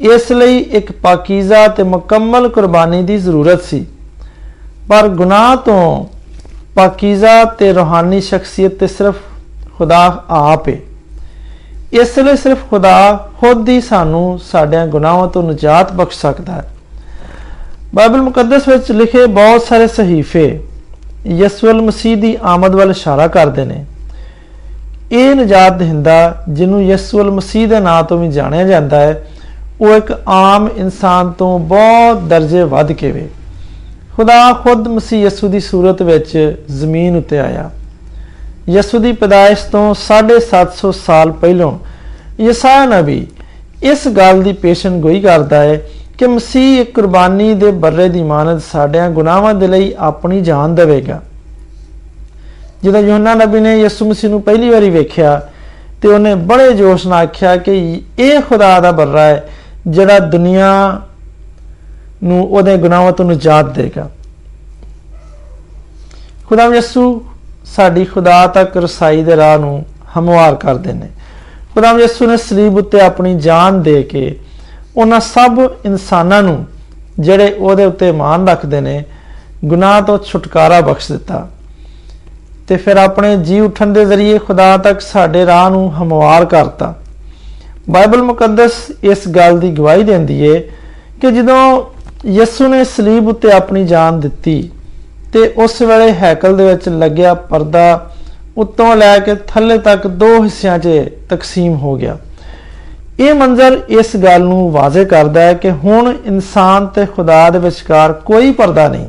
ਇਸ 0.02 0.32
ਲਈ 0.32 0.58
ਇੱਕ 0.58 0.92
ਪਾਕੀਜ਼ਾ 0.92 1.68
ਤੇ 1.68 1.84
ਮੁਕੰਮਲ 1.84 2.50
ਕੁਰਬਾਨੀ 2.50 3.04
ਦੀ 3.04 3.18
ਜ਼ਰੂਰਤ 3.18 3.64
ਸੀ। 3.64 3.86
ਪਰ 4.90 5.08
ਗੁਨਾਹ 5.08 5.56
ਤੋਂ 5.56 6.06
ਪਾਕੀਜ਼ਾ 6.76 7.44
ਤੇ 7.46 7.74
ਰੂਹਾਨੀ 7.74 8.22
ਸ਼ਖਸੀਅਤ 8.22 8.72
ਤੇ 8.72 8.88
ਸਿਰਫ 8.88 9.16
ਖੁਦਾ 9.78 10.24
ਆਪ 10.30 10.68
ਹੈ 10.68 10.78
ਇਸ 11.94 12.20
ਲਈ 12.20 12.38
ਸਿਰਫ 12.38 12.70
ਖੁਦਾ 12.70 13.30
ਖੁਦ 13.40 13.70
ਹੀ 13.70 13.82
ਸਾਨੂੰ 13.82 14.40
ਸਾਡੇ 14.40 14.88
ਗੁਨਾਹਾਂ 14.88 15.28
ਤੋਂ 15.28 15.44
ਨਜਾਤ 15.44 15.92
ਬਖਸ਼ 15.92 16.20
ਸਕਦਾ 16.20 16.54
ਹੈ। 16.54 16.70
ਬਾਈਬਲ 17.96 18.22
ਮੁਕੱਦਸ 18.22 18.68
ਵਿੱਚ 18.68 18.92
ਲਿਖੇ 18.92 19.26
ਬਹੁਤ 19.26 19.62
ਸਾਰੇ 19.62 19.88
ਸਹੀਫੇ 19.88 20.60
ਯਿਸੂਲ 21.28 21.82
ਮਸੀਹ 21.82 22.18
ਦੀ 22.18 22.38
ਆਮਦ 22.44 22.76
ਵੱਲ 22.76 22.90
ਇਸ਼ਾਰਾ 22.90 23.28
ਕਰਦੇ 23.28 23.66
ਨੇ। 23.66 23.86
ਇਹ 25.12 25.36
ਨਜਾਤ 25.36 25.74
ਦਹਿੰਦਾ 25.74 26.44
ਜਿਹਨੂੰ 26.50 26.84
ਯਿਸੂਲ 26.84 27.32
ਮਸੀਹ 27.32 27.68
ਦੇ 27.68 27.80
ਨਾਂ 27.80 28.04
ਤੋਂ 28.04 28.18
ਵੀ 28.18 28.28
ਜਾਣਿਆ 28.28 28.64
ਜਾਂਦਾ 28.64 29.00
ਹੈ, 29.00 29.28
ਉਹ 29.82 29.96
ਇੱਕ 29.96 30.22
ਆਮ 30.28 30.70
ਇਨਸਾਨ 30.78 31.32
ਤੋਂ 31.32 31.60
ਬਹੁਤ 31.60 32.22
ਦਰਜੇ 32.22 32.64
ਵੱਧ 32.64 32.92
ਕੇ 32.92 33.12
ਵੇ। 33.12 33.30
ਖੁਦਾ 34.16 34.54
ਖੁਦ 34.54 34.88
ਮਸੀਹ 34.88 35.24
ਯਿਸੂ 35.24 35.48
ਦੀ 35.48 35.60
ਸੂਰਤ 35.60 36.02
ਵਿੱਚ 36.02 36.58
ਜ਼ਮੀਨ 36.72 37.18
ਉੱਤੇ 37.18 37.40
ਆਇਆ। 37.40 37.70
ਯਿਸੂ 38.70 39.00
ਦੀ 39.00 39.12
ਪੈਦਾਇਸ਼ 39.12 39.66
ਤੋਂ 39.66 39.94
750 39.94 40.92
ਸਾਲ 40.92 41.32
ਪਹਿਲਾਂ 41.32 41.72
ਯਸਾਇਆ 42.42 42.86
ਨਬੀ 42.86 43.28
ਇਸ 43.84 44.08
ਗੱਲ 44.08 44.44
ਦੀ 44.44 44.54
ਪੇਸ਼ਨ 44.54 45.00
ਗੋਈ 45.00 45.22
ਕਰਦਾ 45.22 45.62
ਹੈ 45.62 45.82
ਕਿ 46.18 46.28
ਮਸੀਹ 46.28 46.82
ਇੱਕ 46.82 46.96
ਕੁਰਬਾਨੀ 46.96 47.54
ਦੇ 47.54 47.72
ਬਰਰੇ 47.72 48.10
ਦੀ 48.10 48.24
ਮਾਨਤ 48.24 48.62
ਸਾਡਿਆਂ 48.62 49.10
ਗੁਨਾਹਾਂ 49.10 49.54
ਦੇ 49.54 49.68
ਲਈ 49.68 49.94
ਆਪਣੀ 49.98 50.42
ਜਾਨ 50.42 50.76
ਦੇਵੇਗਾ। 50.76 51.22
ਜਦੋਂ 52.84 53.00
ਯੋਹਨਾ 53.00 53.34
ਨਬੀ 53.34 53.60
ਨੇ 53.60 53.82
ਯਿਸੂ 53.82 54.10
ਮਸੀਹ 54.10 54.30
ਨੂੰ 54.30 54.42
ਪਹਿਲੀ 54.42 54.70
ਵਾਰੀ 54.70 54.90
ਵੇਖਿਆ 54.90 55.50
ਤੇ 56.02 56.08
ਉਹਨੇ 56.08 56.36
ਬੜੇ 56.36 56.74
ਜੋਸ਼ 56.74 57.08
ਨਾਲ 57.08 57.24
ਆਖਿਆ 57.24 57.58
ਕਿ 57.58 58.02
ਇਹ 58.20 58.42
ਖੁਦਾ 58.42 58.80
ਦਾ 58.80 58.92
ਬਰਰਾ 58.92 59.22
ਹੈ, 59.22 59.50
ਜਿਹੜਾ 59.88 60.20
ਦੁਨੀਆ 60.20 61.02
ਨੂੰ 62.24 62.48
ਉਹਦੇ 62.48 62.78
ਗੁਨਾਹਾਂ 62.78 63.12
ਤੋਂ 63.12 63.26
ਨਜਾਤ 63.26 63.66
ਦੇਗਾ 63.66 64.10
ਖੁਦਾ 66.50 66.66
ਯਿਸੂ 66.66 67.26
ਸਾਡੀ 67.66 68.06
ਖੁਦਾ 68.06 68.48
ਤੱਕ 68.48 68.78
ਰਸਾਈ 68.78 69.24
ਦੇ 69.24 69.36
ਰਾਹ 69.36 69.58
ਨੂੰ 69.58 69.86
ਹਮਵਾਰ 70.20 70.56
ਕਰਦੇ 70.56 70.94
ਨੇ। 70.94 71.08
ਖੁਦਾ 71.74 71.92
ਯਿਸੂ 71.92 72.28
ਨੇ 72.28 72.38
ਸਲੀਬ 72.38 72.78
ਉੱਤੇ 72.78 73.00
ਆਪਣੀ 73.02 73.36
ਜਾਨ 73.36 73.82
ਦੇ 73.82 74.04
ਕੇ 74.04 74.40
ਉਹਨਾਂ 74.98 75.20
ਸਭ 75.20 75.60
ਇਨਸਾਨਾਂ 75.86 76.42
ਨੂੰ 76.44 76.66
ਜਿਹੜੇ 77.20 77.54
ਉਹਦੇ 77.60 77.86
ਉੱਤੇ 77.86 78.10
ਇਮਾਨ 78.10 78.48
ਰੱਖਦੇ 78.48 78.82
ਨੇ, 78.82 79.04
ਗੁਨਾਹ 79.66 80.02
ਤੋਂ 80.02 80.18
ਛੁਟਕਾਰਾ 80.20 80.82
ਬਖਸ਼ 80.82 81.12
ਦਿੱਤਾ। 81.12 81.48
ਤੇ 82.68 82.76
ਫਿਰ 82.76 82.98
ਆਪਣੇ 82.98 83.36
ਜੀ 83.38 83.60
ਉਠਣ 83.60 83.94
ਦੇ 83.94 84.06
ਜ਼ਰੀਏ 84.06 84.38
ਖੁਦਾ 84.38 84.78
ਤੱਕ 84.78 85.02
ਸਾਡੇ 85.02 85.46
ਰਾਹ 85.46 85.70
ਨੂੰ 85.70 85.92
ਹਮਵਾਰ 85.96 86.46
ਕਰਤਾ। 86.46 86.94
ਬਾਈਬਲ 87.90 88.22
ਮੁਕੱਦਸ 88.22 88.74
ਇਸ 89.04 89.28
ਗੱਲ 89.28 89.60
ਦੀ 89.60 89.72
ਗਵਾਹੀ 89.72 90.04
ਦਿੰਦੀ 90.04 90.40
ਏ 90.42 90.60
ਕਿ 91.22 91.32
ਜਦੋਂ 91.32 91.84
ਯਿਸੂ 92.26 92.68
ਨੇ 92.68 92.84
ਸਲੀਬ 92.84 93.28
ਉੱਤੇ 93.28 93.52
ਆਪਣੀ 93.52 93.84
ਜਾਨ 93.86 94.20
ਦਿੱਤੀ 94.20 94.70
ਤੇ 95.34 95.54
ਉਸ 95.58 95.82
ਵੇਲੇ 95.82 96.12
ਹੈਕਲ 96.12 96.58
ਦੇ 96.58 96.66
ਵਿੱਚ 96.66 96.90
ਲੱਗਿਆ 96.90 97.34
ਪਰਦਾ 97.34 98.12
ਉੱਤੋਂ 98.58 98.96
ਲੈ 98.96 99.18
ਕੇ 99.20 99.36
ਥੱਲੇ 99.48 99.78
ਤੱਕ 99.78 100.08
ਦੋ 100.08 100.28
ਹਿੱਸਿਆਂ 100.44 100.78
'ਚ 100.80 100.90
ਤਕਸੀਮ 101.30 101.76
ਹੋ 101.76 101.96
ਗਿਆ। 101.96 102.18
ਇਹ 103.20 103.34
ਮੰਜ਼ਰ 103.34 103.82
ਇਸ 103.90 104.16
ਗੱਲ 104.18 104.42
ਨੂੰ 104.42 104.72
ਵਾਜ਼ਿਹ 104.72 105.06
ਕਰਦਾ 105.06 105.42
ਹੈ 105.42 105.54
ਕਿ 105.54 105.72
ਹੁਣ 105.72 106.14
ਇਨਸਾਨ 106.26 106.86
ਤੇ 106.88 107.06
ਖੁਦਾ 107.06 107.50
ਦੇ 107.50 107.60
ਵਿਚਕਾਰ 107.60 108.14
ਕੋਈ 108.14 108.52
ਪਰਦਾ 108.52 108.88
ਨਹੀਂ। 108.88 109.08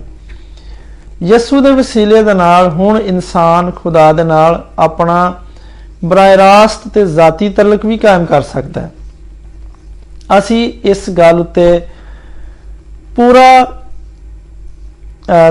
ਯਿਸੂ 1.23 1.61
ਦੇ 1.61 1.71
ਵਸੀਲੇ 1.71 2.23
ਦੇ 2.23 2.35
ਨਾਲ 2.35 2.69
ਹੁਣ 2.71 2.99
ਇਨਸਾਨ 2.99 3.71
ਖੁਦਾ 3.71 4.13
ਦੇ 4.13 4.25
ਨਾਲ 4.25 4.65
ਆਪਣਾ 4.79 5.35
ਬਰਾਏ 6.05 6.37
ਰਾਸਤ 6.37 6.89
ਤੇ 6.95 7.05
ਜ਼ਾਤੀ 7.07 7.49
ਤਲਕ 7.49 7.87
ਵੀ 7.87 7.97
ਕਾਇਮ 7.99 8.25
ਕਰ 8.25 8.43
ਸਕਦਾ 8.43 8.81
ਹੈ। 8.81 8.91
ਅਸੀਂ 10.39 10.73
ਇਸ 10.85 11.09
ਗੱਲ 11.11 11.41
ਉੱਤੇ 11.41 11.81
ਪੂਰਾ 13.17 13.83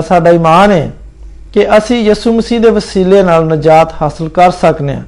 ਸਾਡਾ 0.08 0.30
ਈਮਾਨ 0.30 0.72
ਹੈ 0.72 0.90
ਕਿ 1.52 1.66
ਅਸੀਂ 1.76 1.96
ਯਿਸੂ 2.02 2.32
ਮਸੀਹ 2.32 2.60
ਦੇ 2.60 2.70
ਵਸੀਲੇ 2.70 3.22
ਨਾਲ 3.22 3.46
ਨਜਾਤ 3.46 3.94
ਹਾਸਲ 4.02 4.28
ਕਰ 4.28 4.50
ਸਕਨੇ 4.50 4.94
ਹਾਂ। 4.94 5.02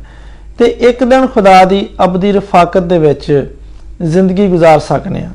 ਤੇ 0.58 0.64
ਇੱਕ 0.64 1.04
ਦਿਨ 1.04 1.26
ਖੁਦਾ 1.26 1.64
ਦੀ 1.64 1.88
ਅਬਦੀ 2.04 2.32
ਰਫਾਕਤ 2.32 2.82
ਦੇ 2.82 2.98
ਵਿੱਚ 2.98 3.50
ਜ਼ਿੰਦਗੀ 4.02 4.46
ਗੁਜ਼ਾਰ 4.48 4.78
ਸਕਨੇ 4.80 5.22
ਆ 5.22 5.30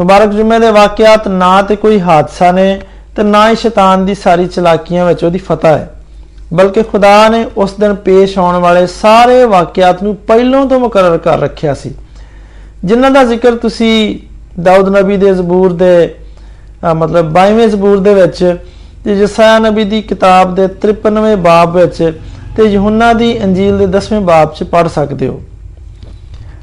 ਮੁਬਾਰਕ 0.00 0.30
ਜੁਮੇ 0.30 0.58
ਦੇ 0.58 0.70
ਵਾਕਿਆਤ, 0.70 1.28
ਨਾ 1.28 1.62
ਤੇ 1.62 1.76
ਕੋਈ 1.76 2.00
ਹਾਦਸਾ 2.00 2.52
ਨੇ 2.52 2.80
ਤੇ 3.16 3.22
ਨਾ 3.22 3.48
ਹੀ 3.50 3.56
ਸ਼ੈਤਾਨ 3.56 4.06
ਦੀ 4.06 4.14
ਸਾਰੀ 4.14 4.46
ਚਲਾਕੀਆਂ 4.46 5.06
ਵਿੱਚ 5.06 5.24
ਉਹਦੀ 5.24 5.38
ਫਤਹ 5.38 5.66
ਹੈ। 5.66 5.90
ਬਲਕਿ 6.54 6.82
ਖੁਦਾ 6.82 7.28
ਨੇ 7.28 7.44
ਉਸ 7.56 7.72
ਦਿਨ 7.72 7.94
ਪੇਸ਼ 7.94 8.38
ਆਉਣ 8.38 8.56
ਵਾਲੇ 8.56 8.86
ਸਾਰੇ 8.86 9.44
ਵਾਕਿਆਤ 9.44 10.02
ਨੂੰ 10.02 10.16
ਪਹਿਲਾਂ 10.16 10.64
ਤੋਂ 10.66 10.80
ਮੁਕਰਰ 10.80 11.18
ਕਰ 11.18 11.38
ਰੱਖਿਆ 11.38 11.74
ਸੀ। 11.74 11.94
ਜਿਨ੍ਹਾਂ 12.84 13.10
ਦਾ 13.10 13.24
ਜ਼ਿਕਰ 13.24 13.56
ਤੁਸੀਂ 13.56 14.18
ਦਾਊਦ 14.62 14.88
ਨਬੀ 14.98 15.16
ਦੇ 15.16 15.34
ਜ਼ਬੂਰ 15.34 15.72
ਦੇ 15.72 16.14
ਮਤਲਬ 16.96 17.32
22ਵੇਂ 17.38 17.68
ਜ਼ਬੂਰ 17.68 18.00
ਦੇ 18.00 18.14
ਵਿੱਚ 18.14 18.56
ਤੇ 19.04 19.16
ਜਸਾਇਆ 19.16 19.58
ਨਬੀ 19.58 19.84
ਦੀ 19.84 20.02
ਕਿਤਾਬ 20.02 20.54
ਦੇ 20.54 20.66
53ਵੇਂ 20.66 21.36
ਬਾਬ 21.36 21.76
ਵਿੱਚ 21.76 22.20
ਤੇ 22.60 22.64
ਯਹੋਨਾ 22.66 23.12
ਦੀ 23.12 23.26
ਅੰਜੀਲ 23.44 23.76
ਦੇ 23.78 23.86
10ਵੇਂ 23.88 24.20
ਬਾਬ 24.20 24.52
'ਚ 24.54 24.62
ਪੜ 24.62 24.86
ਸਕਦੇ 24.88 25.26
ਹੋ। 25.28 25.40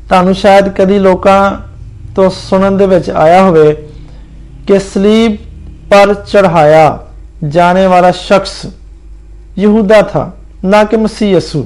ਤੁਹਾਨੂੰ 0.10 0.34
ਸ਼ਾਇਦ 0.36 0.68
ਕਦੀ 0.70 0.98
ਲੋਕਾਂ 1.00 1.40
ਤੋਂ 2.16 2.30
ਸੁਣਨ 2.30 2.78
ਦੇ 2.78 2.86
ਵਿੱਚ 2.88 3.10
ਆਇਆ 3.12 3.42
ਹੋਵੇ 3.44 3.72
ਕਿ 4.68 4.80
ਸਲੀਬ 4.80 5.36
ਪਰ 5.92 6.14
ਚੜਾਇਆ 6.14 7.00
ਜਾਣੇ 7.46 7.86
ਵਾਲਾ 7.88 8.12
ਸ਼ਖਸ 8.12 8.54
ਯਹੂਦਾ 9.60 10.02
ਥਾ, 10.02 10.32
ਨਾ 10.66 10.84
ਕਿ 10.84 10.98
ਮਸੀਹ 10.98 11.36
ਯਸੂ। 11.36 11.66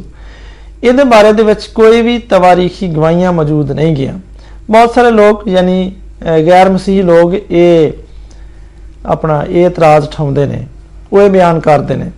ਇਹਦੇ 0.84 1.04
ਬਾਰੇ 1.04 1.34
ਦੇ 1.34 1.44
ਵਿੱਚ 1.44 1.66
ਕੋਈ 1.76 2.02
ਵੀ 2.02 2.18
ਤਵਾਰੀਖੀ 2.30 2.88
ਗਵਾਹੀਆਂ 2.88 3.34
ਮੌਜੂਦ 3.34 3.72
ਨਹੀਂ 3.72 3.96
ਗਿਆ 3.96 4.14
ਬਹੁਤ 4.70 4.94
ਸਾਰੇ 4.94 5.12
ਲੋਕ, 5.12 5.48
ਯਾਨੀ 5.48 5.92
ਗੈਰ 6.48 6.70
ਮਸੀਹੀ 6.70 7.02
ਲੋਕ 7.02 7.34
ਇਹ 7.34 7.92
ਆਪਣਾ 9.06 9.44
ਇਹ 9.50 9.66
ਇਤਰਾਜ਼ 9.66 10.08
ਉਠਾਉਂਦੇ 10.08 10.46
ਨੇ, 10.46 10.66
ਉਹ 11.14 11.22
ਇਹ 11.22 11.30
ਬਿਆਨ 11.30 11.60
ਕਰਦੇ 11.60 11.96
ਨੇ। 11.96 12.10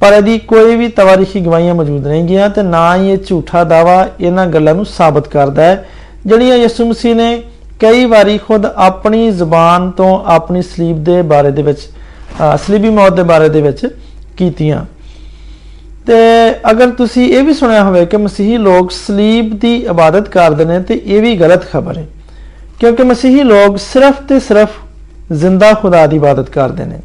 ਪਰ 0.00 0.12
ਇਹਦੀ 0.12 0.38
ਕੋਈ 0.38 0.76
ਵੀ 0.76 0.88
ਤਵਾਰੀਖੀ 0.88 1.40
ਗਵਾਹੀਆਂ 1.40 1.74
ਮੌਜੂਦ 1.74 2.06
ਨਹੀਂ 2.06 2.24
ਗਿਆ 2.24 2.48
ਤੇ 2.48 2.62
ਨਾ 2.62 2.96
ਹੀ 2.96 3.10
ਇਹ 3.10 3.18
ਝੂਠਾ 3.26 3.62
ਦਾਵਾ 3.64 4.08
ਇਹਨਾਂ 4.20 4.46
ਗੱਲਾਂ 4.46 4.74
ਨੂੰ 4.74 4.84
ਸਾਬਤ 4.86 5.28
ਕਰਦਾ 5.28 5.62
ਹੈ। 5.62 5.88
ਜਿਹੜੀਆਂ 6.26 6.56
ਯਿਸੂ 6.56 6.84
ਮਸੀਹ 6.86 7.14
ਨੇ 7.14 7.42
ਕਈ 7.80 8.04
ਵਾਰੀ 8.04 8.36
ਖੁਦ 8.38 8.66
ਆਪਣੀ 8.66 9.30
ਜ਼ੁਬਾਨ 9.30 9.90
ਤੋਂ 9.90 10.18
ਆਪਣੀ 10.26 10.62
ਸਲੀਬ 10.62 11.02
ਦੇ 11.04 11.22
ਬਾਰੇ 11.22 11.50
ਦੇ 11.50 11.62
ਵਿੱਚ 11.62 11.80
ਸਲੀਬੀ 12.66 12.88
ਮੌਤ 12.90 13.12
ਦੇ 13.12 13.22
ਬਾਰੇ 13.22 13.48
ਦੇ 13.48 13.62
ਵਿੱਚ 13.62 13.86
ਕੀਤੀਆਂ। 14.36 14.84
ਤੇ 16.06 16.14
ਅਗਰ 16.70 16.90
ਤੁਸੀਂ 16.90 17.26
ਇਹ 17.32 17.42
ਵੀ 17.44 17.54
ਸੁਣਿਆ 17.54 17.82
ਹੋਵੇ 17.84 18.04
ਕਿ 18.06 18.16
ਮਸੀਹੀ 18.16 18.56
ਲੋਕ 18.56 18.90
ਸਲੀਬ 18.90 19.58
ਦੀ 19.58 19.74
ਇਬਾਦਤ 19.76 20.28
ਕਰਦੇ 20.28 20.64
ਨੇ 20.64 20.78
ਤੇ 20.80 21.00
ਇਹ 21.04 21.20
ਵੀ 21.22 21.34
ਗਲਤ 21.36 21.70
ਖਬਰ 21.70 21.98
ਹੈ। 21.98 22.06
ਕਿਉਂਕਿ 22.80 23.02
ਮਸੀਹੀ 23.02 23.42
ਲੋਕ 23.42 23.78
ਸਿਰਫ 23.78 24.20
ਤੇ 24.28 24.40
ਸਿਰਫ 24.40 24.70
ਜ਼ਿੰਦਾ 25.32 25.72
ਖੁਦਾ 25.72 26.06
ਦੀ 26.06 26.16
ਇਬਾਦਤ 26.16 26.50
ਕਰਦੇ 26.50 26.84
ਨੇ। 26.84 26.98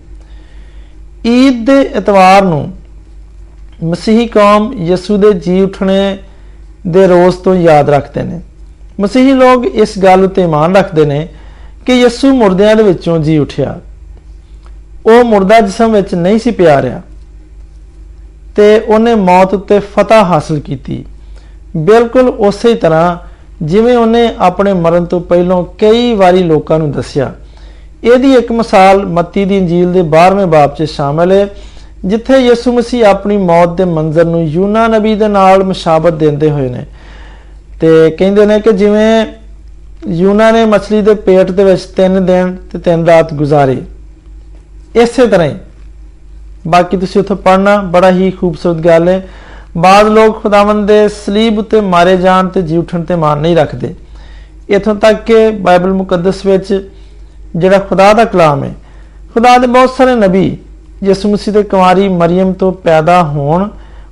ਈਦ 1.28 1.66
ਦੇ 1.66 1.82
ਇਤਵਾਰ 1.98 2.42
ਨੂੰ 2.42 2.72
ਮਸੀਹੀ 3.84 4.28
ਕੌਮ 4.28 4.74
ਯਿਸੂ 4.78 5.18
ਦੇ 5.18 5.34
ਜੀ 5.34 5.62
ਉਠਣੇ 5.62 6.18
ਦੇ 6.88 7.08
ਰੋਜ਼ 7.08 7.36
ਤੋਂ 7.36 7.56
ਯਾਦ 7.56 7.90
ਰੱਖਦੇ 7.90 8.24
ਨੇ। 8.24 8.40
ਮਸੀਹੀ 9.00 9.34
ਲੋਕ 9.34 9.66
ਇਸ 9.66 10.00
ਗੱਲ 10.00 10.24
ਉਤੇ 10.24 10.42
ਇਮਾਨ 10.42 10.76
ਰੱਖਦੇ 10.76 11.06
ਨੇ 11.06 11.28
ਕਿ 11.86 11.94
ਯਿਸੂ 11.94 12.34
ਮੁਰਦਿਆਂ 12.34 12.76
ਦੇ 12.76 12.84
ਵਿੱਚੋਂ 12.84 13.20
ਜੀ 13.20 13.38
ਉਠਿਆ। 13.38 13.80
ਉਹ 15.06 15.24
ਮੁਰਦਾ 15.24 15.60
ਜਿਸਮ 15.60 15.92
ਵਿੱਚ 15.92 16.16
ਨਹੀਂ 16.16 16.40
ਸੀ 16.40 16.52
ਪਿਆ 16.52 16.82
ਰਿਹਾ 16.82 17.02
ਤੇ 18.56 18.80
ਉਹਨੇ 18.80 19.16
ਮੌਤ 19.16 19.54
ਉੱਤੇ 19.54 19.80
ਫਤਹ 19.80 20.14
ਹਾਸਲ 20.14 20.60
ਕੀਤੀ। 20.60 21.06
ਬਿਲਕੁਲ 21.78 22.30
ਉਸੇ 22.30 22.74
ਤਰ੍ਹਾਂ 22.74 23.18
ਜਿਵੇਂ 23.66 23.98
ਉਹਨੇ 23.98 24.36
ਆਪਣੇ 24.40 24.74
ਮਰਨ 24.74 25.06
ਤੋਂ 25.06 25.22
ਪਹਿਲਾਂ 25.22 25.64
ਕਈ 25.64 26.14
ਵਾਰੀ 26.14 26.44
ਲੋਕਾਂ 26.44 26.80
ਨੂੰ 26.80 26.92
ਦੱਸਿਆ। 26.92 27.34
ਇਹਦੀ 28.04 28.34
ਇੱਕ 28.34 28.52
ਮਿਸਾਲ 28.52 29.06
ਮੱਤੀ 29.06 29.46
ਦੀ 29.46 29.58
ਇੰਜੀਲ 29.58 29.94
ਦੇ 29.94 30.02
12ਵੇਂ 30.02 30.48
ਬਾਬ 30.48 30.76
'ਚ 30.76 30.84
ਸ਼ਾਮਲ 30.84 31.32
ਹੈ। 31.32 31.48
ਜਿੱਥੇ 32.06 32.38
ਯਿਸੂ 32.38 32.72
ਮਸੀਹ 32.72 33.06
ਆਪਣੀ 33.06 33.38
ਮੌਤ 33.38 33.76
ਦੇ 33.78 33.86
ਮੰਜ਼ਰ 33.86 34.26
ਨੂੰ 34.26 34.44
ਯੂਨਾ 34.44 34.88
ਨਬੀ 34.88 35.14
ਦੇ 35.16 35.28
ਨਾਲ 35.28 35.64
ਮੁਸ਼ਾਬਤ 35.64 36.14
ਦਿੰਦੇ 36.14 36.50
ਹੋਏ 36.52 36.70
ਨੇ। 36.70 36.86
ਤੇ 37.82 38.10
ਕਹਿੰਦੇ 38.12 38.46
ਨੇ 38.46 38.60
ਕਿ 38.60 38.72
ਜਿਵੇਂ 38.72 39.26
ਯੂਨਾ 40.10 40.50
ਨੇ 40.52 40.66
ਮਛਲੀ 40.66 41.02
ਦੇ 41.02 41.14
ਪੇਟ 41.26 41.52
ਦੇ 41.52 41.64
ਵਿੱਚ 41.64 41.82
3 42.00 42.20
ਦਿਨ 42.26 42.56
ਤੇ 42.72 42.80
3 42.88 43.06
ਰਾਤ 43.06 43.34
ਗੁਜ਼ਾਰੇ, 43.34 43.78
ਇਸੇ 44.96 45.28
ਤਰ੍ਹਾਂ 45.28 45.48
ਹੀ। 45.48 45.56
ਬਾਕੀ 46.68 46.98
ਤੁਸੀਂ 46.98 47.22
ਉੱਥੇ 47.22 47.36
ਪੜਨਾ 47.36 47.76
ਬੜਾ 47.94 48.12
ਹੀ 48.12 48.32
ਖੂਬਸੂਰਤ 48.32 48.78
ਗੱਲ 48.78 49.08
ਹੈ। 49.10 49.28
ਬਾਦ 49.78 50.08
ਲੋਕ 50.08 50.42
ਖੁਦਾਵੰਦ 50.44 50.88
ਦੇ 50.88 51.08
ਸਲੀਬ 51.08 51.60
ਉਤੇ 51.60 51.82
ਮਾਰੇ 51.82 52.16
ਜਾਣ 52.18 52.48
ਤੇ 52.48 52.62
ਜੀ 52.62 52.78
ਉਠਣ 52.78 53.04
ਤੇ 53.04 53.16
ਮਾਨ 53.16 53.38
ਨਹੀਂ 53.38 53.56
ਰੱਖਦੇ। 53.56 53.94
ਇਥੋਂ 54.70 54.96
ਤੱਕ 54.96 55.24
ਕਿ 55.24 55.50
ਬਾਈਬਲ 55.52 55.94
ਮੁਕੱਦਸ 55.94 56.46
ਵਿੱਚ 56.46 56.92
ਜਿਹੜਾ 57.56 57.80
ਖੁਦਾ 57.80 58.12
ਦਾ 58.14 58.26
ਕਲਾਮ 58.26 58.64
ਹੈ, 58.64 58.74
ਖੁਦਾ 59.34 59.58
ਦੇ 59.58 59.68
ਬਹੁਤ 59.68 59.90
ਸਾਰੇ 59.90 60.16
ਨਬੀ 60.16 60.58
ਯਿਸੂ 61.04 61.32
ਮਸੀਹ 61.32 61.54
ਦੇ 61.54 61.64
ਕੁਮਾਰੀ 61.64 62.10
ਮਰੀਮ 62.10 62.54
ਤੋਂ 62.54 62.72
ਪੈਦਾ 62.72 63.24
ਹੋਣ, 63.24 63.68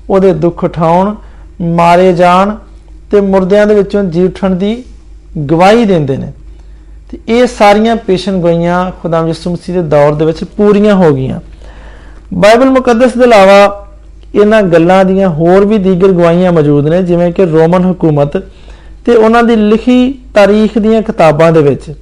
ਉਹਦੇ 0.10 0.34
ਦੁੱਖ 0.34 0.64
ਉਠਾਉਣ, 0.64 1.16
ਮਾਰੇ 1.62 2.14
ਜਾਣ 2.14 2.56
ਤੇ 3.12 3.22
ਮੁਰਦਿਆਂ 3.22 3.68
ਦੇ 3.68 3.76
ਵਿੱਚੋਂ 3.76 4.04
ਜੀ 4.04 4.24
ਉਠਣ 4.24 4.50
ਦੀ 4.50 4.84
ਗਵਾਹੀ 5.52 5.86
ਦਿੰਦੇ 5.86 6.18
ਨੇ। 6.18 6.32
ਤੇ 7.12 7.18
ਇਹ 7.30 7.48
ਸਾਰੀਆਂ 7.48 7.96
ਪੇਸ਼ਨ 7.96 8.42
ਗੋਈਆਂ 8.42 8.92
ਖੁਦਾ 9.02 9.28
ਯਿਸੂ 9.28 9.52
ਮਸੀਹ 9.52 9.76
ਦੇ 9.76 9.82
ਦੌਰ 9.82 10.14
ਦੇ 10.14 10.26
ਵਿੱਚ 10.26 10.44
ਪੂਰੀਆਂ 10.44 10.96
ਹੋ 10.96 11.16
ਗਈਆਂ। 11.16 11.40
ਬਾਈਬਲ 12.34 12.70
ਮੁਕੱਦਸ 12.70 13.14
ਦੇ 13.18 13.24
ਇਲਾਵਾ 13.24 13.88
ਇਹਨਾਂ 14.36 14.62
ਗੱਲਾਂ 14.62 15.06
ਦੀਆਂ 15.06 15.30
ਹੋਰ 15.30 15.66
ਵੀ 15.66 15.78
ਦੀਗਰ 15.78 16.08
ਗਵਾਹੀਆਂ 16.08 16.52
ਮੌਜੂਦ 16.52 16.88
ਨੇ, 16.88 17.04
ਜਿਵੇਂ 17.04 17.34
ਕਿ 17.34 17.46
ਰੋਮਨ 17.46 17.92
ਹਕੂਮਤ 17.92 18.38
ਤੇ 19.06 19.16
ਉਹਨਾਂ 19.16 19.44
ਦੀ 19.44 19.56
ਲਿਖੀ 19.56 20.20
ਤਾਰੀਖ 20.34 20.78
ਦੀਆਂ 20.78 21.02
ਕਿਤਾਬਾਂ 21.02 21.52
ਦੇ 21.52 21.62
ਵਿੱਚ। 21.62 21.94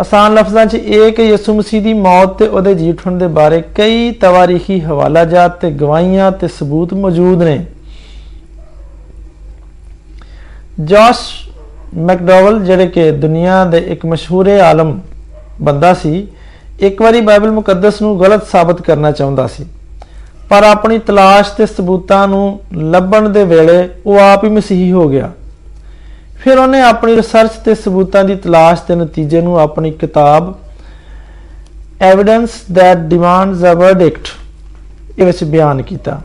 ਆਸਾਨ 0.00 0.34
ਲਫ਼ਜ਼ਾਂ 0.34 0.66
'ਚ 0.66 0.74
ਇਹ 0.74 1.12
ਕਿ 1.12 1.22
ਯਿਸੂ 1.22 1.54
ਮਸੀਹ 1.54 1.82
ਦੀ 1.82 1.92
ਮੌਤ 1.94 2.38
ਤੇ 2.38 2.48
ਉਹਦੇ 2.48 2.74
ਜੀ 2.74 2.90
ਉਠਣ 2.90 3.12
ਦੇ 3.12 3.26
ਬਾਰੇ 3.26 3.62
ਕਈ 3.74 4.10
ਤਵਾਰੀਖੀ 4.10 4.80
ਹਵਾਲਾਜਾਤ 4.80 5.60
ਤੇ 5.60 5.70
ਗਵਾਹੀਆਂ 5.70 6.32
ਤੇ 6.32 6.48
ਸਬੂਤ 6.48 6.94
ਮੌਜੂਦ 6.94 7.42
ਨੇ। 7.42 7.66
ਜੋਸ਼ 10.80 11.48
ਮੈਕਡੋਵਲ, 11.96 12.64
ਜਿਹੜੇ 12.64 12.86
ਕਿ 12.86 13.10
ਦੁਨੀਆ 13.10 13.64
ਦੇ 13.64 13.78
ਇੱਕ 13.78 14.06
ਮਸ਼ਹੂਰ 14.06 14.48
ਆਲਮ 14.48 15.00
ਬੰਦਾ 15.62 15.94
ਸੀ, 15.94 16.28
ਇੱਕ 16.80 17.02
ਵਾਰੀ 17.02 17.20
ਬਾਈਬਲ 17.20 17.50
ਮੁਕੱਦਸ 17.50 18.02
ਨੂੰ 18.02 18.20
ਗਲਤ 18.20 18.46
ਸਾਬਤ 18.46 18.82
ਕਰਨਾ 18.82 19.12
ਚਾਹੁੰਦਾ 19.12 19.46
ਸੀ। 19.46 19.66
ਪਰ 20.50 20.62
ਆਪਣੀ 20.62 20.98
ਤਲਾਸ਼ 20.98 21.52
ਤੇ 21.52 21.66
ਸਬੂਤਾਂ 21.66 22.28
ਨੂੰ 22.28 22.60
ਲੱਭਣ 22.72 23.28
ਦੇ 23.28 23.44
ਵੇਲੇ 23.44 23.88
ਉਹ 24.06 24.18
ਆਪ 24.18 24.44
ਹੀ 24.44 24.48
ਮਸੀਹੀ 24.48 24.92
ਹੋ 24.92 25.08
ਗਿਆ। 25.08 25.32
ਫਿਰ 26.44 26.58
ਉਹਨੇ 26.58 26.80
ਆਪਣੀ 26.80 27.16
ਰਿਸਰਚ 27.16 27.50
ਤੇ 27.50 27.74
ਸਬੂਤਾਂ 27.74 28.24
ਦੀ 28.24 28.36
ਤਲਾਸ਼ 28.36 28.80
ਦੇ 28.88 28.94
ਨਤੀਜੇ 28.94 29.40
ਨੂੰ 29.40 29.60
ਆਪਣੀ 29.60 29.90
ਕਿਤਾਬ 29.90 30.54
evidence 32.00 32.50
that 32.72 32.98
demands 32.98 33.72
a 33.72 33.74
verdict 33.74 34.28
ਇਹ 35.18 35.26
ਵਿੱਚ 35.26 35.44
ਬਿਆਨ 35.44 35.82
ਕੀਤਾ। 35.82 36.20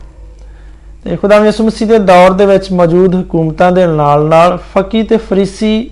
ਤੇ 1.04 1.16
ਖੁਦਾਵੰਦ 1.16 1.46
ਯਿਸੂ 1.46 1.64
ਮਸੀਹ 1.64 1.88
ਦੇ 1.88 1.98
ਦੌਰ 1.98 2.32
ਦੇ 2.32 2.46
ਵਿੱਚ 2.46 2.72
ਮੌਜੂਦ 2.72 3.20
ਹਕੂਮਤਾਂ 3.20 3.72
ਦੇ 3.72 3.86
ਨਾਲ-ਨਾਲ 3.86 4.58
ਫਕੀ 4.58 5.02
ਤੇ 5.02 5.16
ਫਰੀਸੀ 5.16 5.90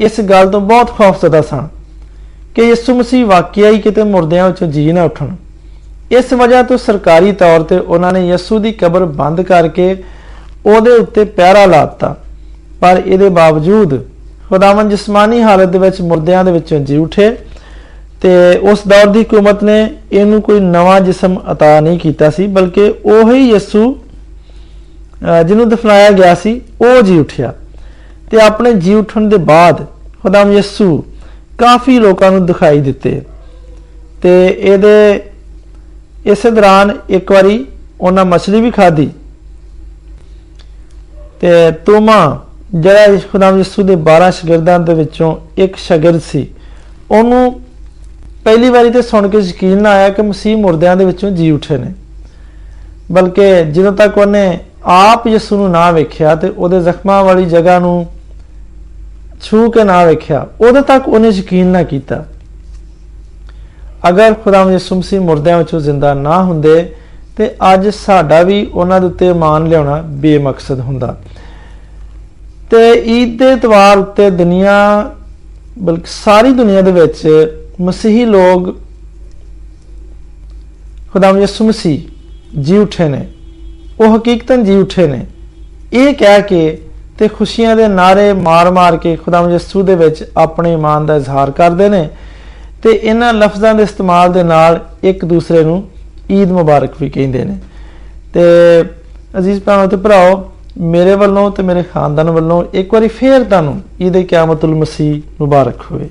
ਇਸ 0.00 0.20
ਗੱਲ 0.20 0.50
ਤੋਂ 0.50 0.60
ਬਹੁਤ 0.60 0.90
ਖੌਫਜ਼ਦਾ 0.98 1.42
ਸਨ 1.42 1.68
ਕਿ 2.54 2.62
ਯਿਸੂ 2.62 2.94
ਮਸੀਹ 2.94 3.26
ਵਾਕਿਆ 3.26 3.68
ਹੀ 3.68 3.78
ਕਿਤੇ 3.78 4.02
ਮੁਰਦਿਆਂ 4.02 4.46
ਵਿੱਚੋਂ 4.46 4.68
ਜੀ 4.68 4.92
ਨਾ 4.92 5.02
ਉੱਠਣ। 5.02 5.28
ਇਸ 6.10 6.32
ਵਜ੍ਹਾ 6.32 6.62
ਤੋਂ 6.62 6.78
ਸਰਕਾਰੀ 6.78 7.32
ਤੌਰ 7.32 7.62
ਤੇ 7.62 7.78
ਉਹਨਾਂ 7.78 8.12
ਨੇ 8.12 8.28
ਯਿਸੂ 8.28 8.58
ਦੀ 8.58 8.72
ਕਬਰ 8.72 9.04
ਬੰਦ 9.04 9.40
ਕਰਕੇ 9.40 10.04
ਉਹਦੇ 10.66 10.90
ਉੱਤੇ 10.90 11.24
ਪਹਿਰਾ 11.24 11.66
ਲਾਤਾ 11.66 12.16
ਪਰ 12.81 13.01
ਇਹਦੇ 13.05 13.29
ਬਾਵਜੂਦ 13.31 13.99
ਖੁਦਾਵੰਦ 14.49 14.89
ਜਿਸਮਾਨੀ 14.89 15.41
ਹਾਲਤ 15.41 15.69
ਦੇ 15.69 15.77
ਵਿੱਚ 15.77 16.01
ਮੁਰਦਿਆਂ 16.01 16.43
ਦੇ 16.43 16.51
ਵਿੱਚੋਂ 16.51 16.79
ਜੀ 16.79 16.97
ਉਠੇ 16.97 17.29
ਤੇ 18.21 18.33
ਉਸ 18.63 18.87
ਦੌਰ 18.87 19.05
ਦੀ 19.07 19.21
ਹਕੂਮਤ 19.21 19.63
ਨੇ 19.63 19.77
ਇਹਨੂੰ 20.11 20.41
ਕੋਈ 20.41 20.59
ਨਵਾਂ 20.59 20.99
ਜਿਸਮ 21.01 21.37
عطا 21.49 21.81
ਨਹੀਂ 21.81 21.99
ਕੀਤਾ 21.99 22.29
ਸੀ 22.29 22.47
ਬਲਕਿ 22.49 22.89
ਉਹੀ 23.05 23.49
ਯਿਸੂ 23.49 23.83
ਜਿਹਨੂੰ 25.21 25.67
ਦਫਨਾਇਆ 25.69 26.09
ਗਿਆ 26.11 26.33
ਸੀ 26.35 26.59
ਉਹ 26.81 27.01
ਜੀ 27.01 27.17
ਉਠਿਆ 27.19 27.53
ਤੇ 28.31 28.39
ਆਪਣੇ 28.41 28.73
ਜੀ 28.75 28.93
ਉਠਣ 28.93 29.27
ਦੇ 29.29 29.37
ਬਾਅਦ 29.45 29.85
ਖੁਦਾਮ 30.23 30.51
ਯਿਸੂ 30.51 31.03
ਕਾਫੀ 31.57 31.99
ਲੋਕਾਂ 31.99 32.31
ਨੂੰ 32.31 32.45
ਦਿਖਾਈ 32.45 32.79
ਦਿੱਤੇ 32.81 33.21
ਤੇ 34.21 34.33
ਇਹਦੇ 34.47 35.21
ਇਸੇ 36.25 36.51
ਦੌਰਾਨ 36.51 36.97
ਇੱਕ 37.09 37.31
ਵਾਰੀ 37.31 37.65
ਉਹਨਾਂ 37.99 38.25
ਮਛਲੀ 38.25 38.61
ਵੀ 38.61 38.71
ਖਾਧੀ 38.71 39.09
ਤੇ 41.41 41.71
ਤੋਮਾ 41.85 42.17
ਜਿਹੜਾ 42.74 43.16
ਖੁਦਾਮ 43.32 43.56
ਯਿਸੂ 43.58 43.82
ਦੇ 43.82 43.94
12 43.96 44.30
ਸ਼ਾਗਿਰਦਾਂ 44.30 44.78
ਦੇ 44.80 44.94
ਵਿੱਚੋਂ 44.94 45.36
ਇੱਕ 45.56 45.76
ਸ਼ਾਗਿਰਦ 45.76 46.20
ਸੀ, 46.20 46.46
ਉਹਨੂੰ 47.10 47.60
ਪਹਿਲੀ 48.44 48.68
ਵਾਰੀ 48.70 48.90
ਤੇ 48.90 49.02
ਸੁਣ 49.02 49.28
ਕੇ 49.28 49.38
ਯਕੀਨ 49.38 49.82
ਨਾ 49.82 49.90
ਆਇਆ 49.90 50.08
ਕਿ 50.08 50.22
ਮਸੀਹ 50.22 50.56
ਮੁਰਦਿਆਂ 50.56 50.96
ਦੇ 50.96 51.04
ਵਿੱਚੋਂ 51.04 51.30
ਜੀ 51.30 51.50
ਉਠੇ 51.50 51.76
ਨੇ। 51.78 51.92
ਬਲਕਿ 53.12 53.64
ਜਦੋਂ 53.64 53.92
ਤੱਕ 53.92 54.18
ਉਹਨੇ 54.18 54.60
ਆਪ 54.84 55.26
ਯਿਸੂ 55.26 55.56
ਨੂੰ 55.56 55.70
ਨਾ 55.70 55.90
ਵੇਖਿਆ 55.90 56.34
ਤੇ 56.34 56.48
ਉਹਦੇ 56.48 56.80
ਜ਼ਖਮਾਂ 56.80 57.22
ਵਾਲੀ 57.24 57.44
ਜਗ੍ਹਾ 57.44 57.78
ਨੂੰ 57.78 58.06
ਛੂ 59.42 59.70
ਕੇ 59.70 59.84
ਨਾ 59.84 60.04
ਵੇਖਿਆ, 60.04 60.46
ਉਦੋਂ 60.60 60.82
ਤੱਕ 60.82 61.08
ਉਹਨੇ 61.08 61.28
ਯਕੀਨ 61.28 61.66
ਨਾ 61.66 61.82
ਕੀਤਾ। 61.82 62.24
ਅਗਰ 64.08 64.34
ਖੁਦਾਵੰਦ 64.34 64.72
ਯਿਸੂ 64.72 64.96
ਮਸੀਹ 64.96 65.20
ਮੁਰਦਿਆਂ 65.20 65.58
ਵਿੱਚੋਂ 65.58 65.80
ਜ਼ਿੰਦਾ 65.80 66.14
ਨਾ 66.14 66.42
ਹੁੰਦੇ, 66.42 66.92
ਤੇ 67.36 67.50
ਅੱਜ 67.74 67.88
ਸਾਡਾ 67.88 68.42
ਵੀ 68.42 68.64
ਉਹਨਾਂ 68.74 69.00
ਦੇ 69.00 69.06
ਉੱਤੇ 69.06 69.32
ਮਾਨ 69.32 69.66
ਲਿਆਉਣਾ 69.66 70.00
ਬੇਮਕਸਦ 70.06 70.80
ਹੁੰਦਾ। 70.80 71.16
ਤੇ 72.70 72.92
ਈਦ 73.04 73.38
ਦੇ 73.38 73.52
ਇਤਵਾਰ 73.52 73.98
ਉੱਤੇ 73.98 74.30
ਦੁਨੀਆ, 74.30 75.10
ਬਲਕਿ 75.78 76.06
ਸਾਰੀ 76.06 76.52
ਦੁਨੀਆ 76.52 76.80
ਦੇ 76.80 76.92
ਵਿੱਚ 76.92 77.28
ਮਸੀਹੀ 77.80 78.24
ਲੋਕ 78.24 78.76
ਖੁਦਾਵੰਦ 81.12 81.40
ਯਿਸੂ 81.40 81.68
ਮਸੀਹ 81.68 82.00
ਜੀ 82.60 82.78
ਉਠੇ 82.78 83.08
ਨੇ। 83.08 83.26
ਉਹ 84.00 84.16
ਹਕੀਕਤਨ 84.16 84.64
ਜੀ 84.64 84.76
ਉਠੇ 84.76 85.06
ਨੇ। 85.06 85.26
ਇਹ 85.92 86.14
ਕਹਿ 86.14 86.42
ਕੇ 86.42 86.82
ਤੇ 87.18 87.28
ਖੁਸ਼ੀਆਂ 87.28 87.76
ਦੇ 87.76 87.88
ਨਾਰੇ 87.88 88.32
ਮਾਰ-ਮਾਰ 88.32 88.96
ਕੇ 88.96 89.16
ਖੁਦਾਵੰਦ 89.16 89.52
ਯਿਸੂ 89.52 89.82
ਦੇ 89.82 89.94
ਵਿੱਚ 89.94 90.24
ਆਪਣੇ 90.36 90.72
ਇਮਾਨ 90.72 91.06
ਦਾ 91.06 91.16
ਇਜ਼ਹਾਰ 91.16 91.50
ਕਰਦੇ 91.50 91.88
ਨੇ 91.88 92.08
ਤੇ 92.82 92.90
ਇਹਨਾਂ 92.90 93.32
ਲਫ਼ਜ਼ਾਂ 93.34 93.74
ਦੇ 93.74 93.82
ਇਸਤੇਮਾਲ 93.82 94.32
ਦੇ 94.32 94.42
ਨਾਲ 94.42 94.84
ਇੱਕ 95.02 95.24
ਦੂਸਰੇ 95.24 95.64
ਨੂੰ 95.64 95.88
ਈਦ 96.30 96.50
ਮੁਬਾਰਕ 96.50 96.90
ਵੀ 97.00 97.10
ਕਹਿੰਦੇ 97.10 97.44
ਨੇ। 97.44 97.56
ਤੇ 98.34 98.40
ਅਜ਼ੀਜ਼ 99.38 99.60
ਭਰਾਓ 99.60 99.86
ਤੇ 99.86 99.96
ਭਰਾਓ 99.96 100.52
ਮੇਰੇ 100.78 101.14
ਵੱਲੋਂ 101.14 101.50
ਤੇ 101.50 101.62
ਮੇਰੇ 101.62 101.82
ਖਾਨਦਾਨ 101.82 102.30
ਵੱਲੋਂ 102.30 102.64
ਇੱਕ 102.74 102.94
ਵਾਰੀ 102.94 103.08
ਫੇਰ 103.08 103.44
ਤੁਹਾਨੂੰ 103.44 103.80
ਈਦ 104.02 104.16
ਕਿਆਮਤੁਲ 104.18 104.74
ਮਸੀਹ 104.74 105.20
ਮੁਬਾਰਕ 105.40 105.74
ਹੋਵੇ। 105.90 106.08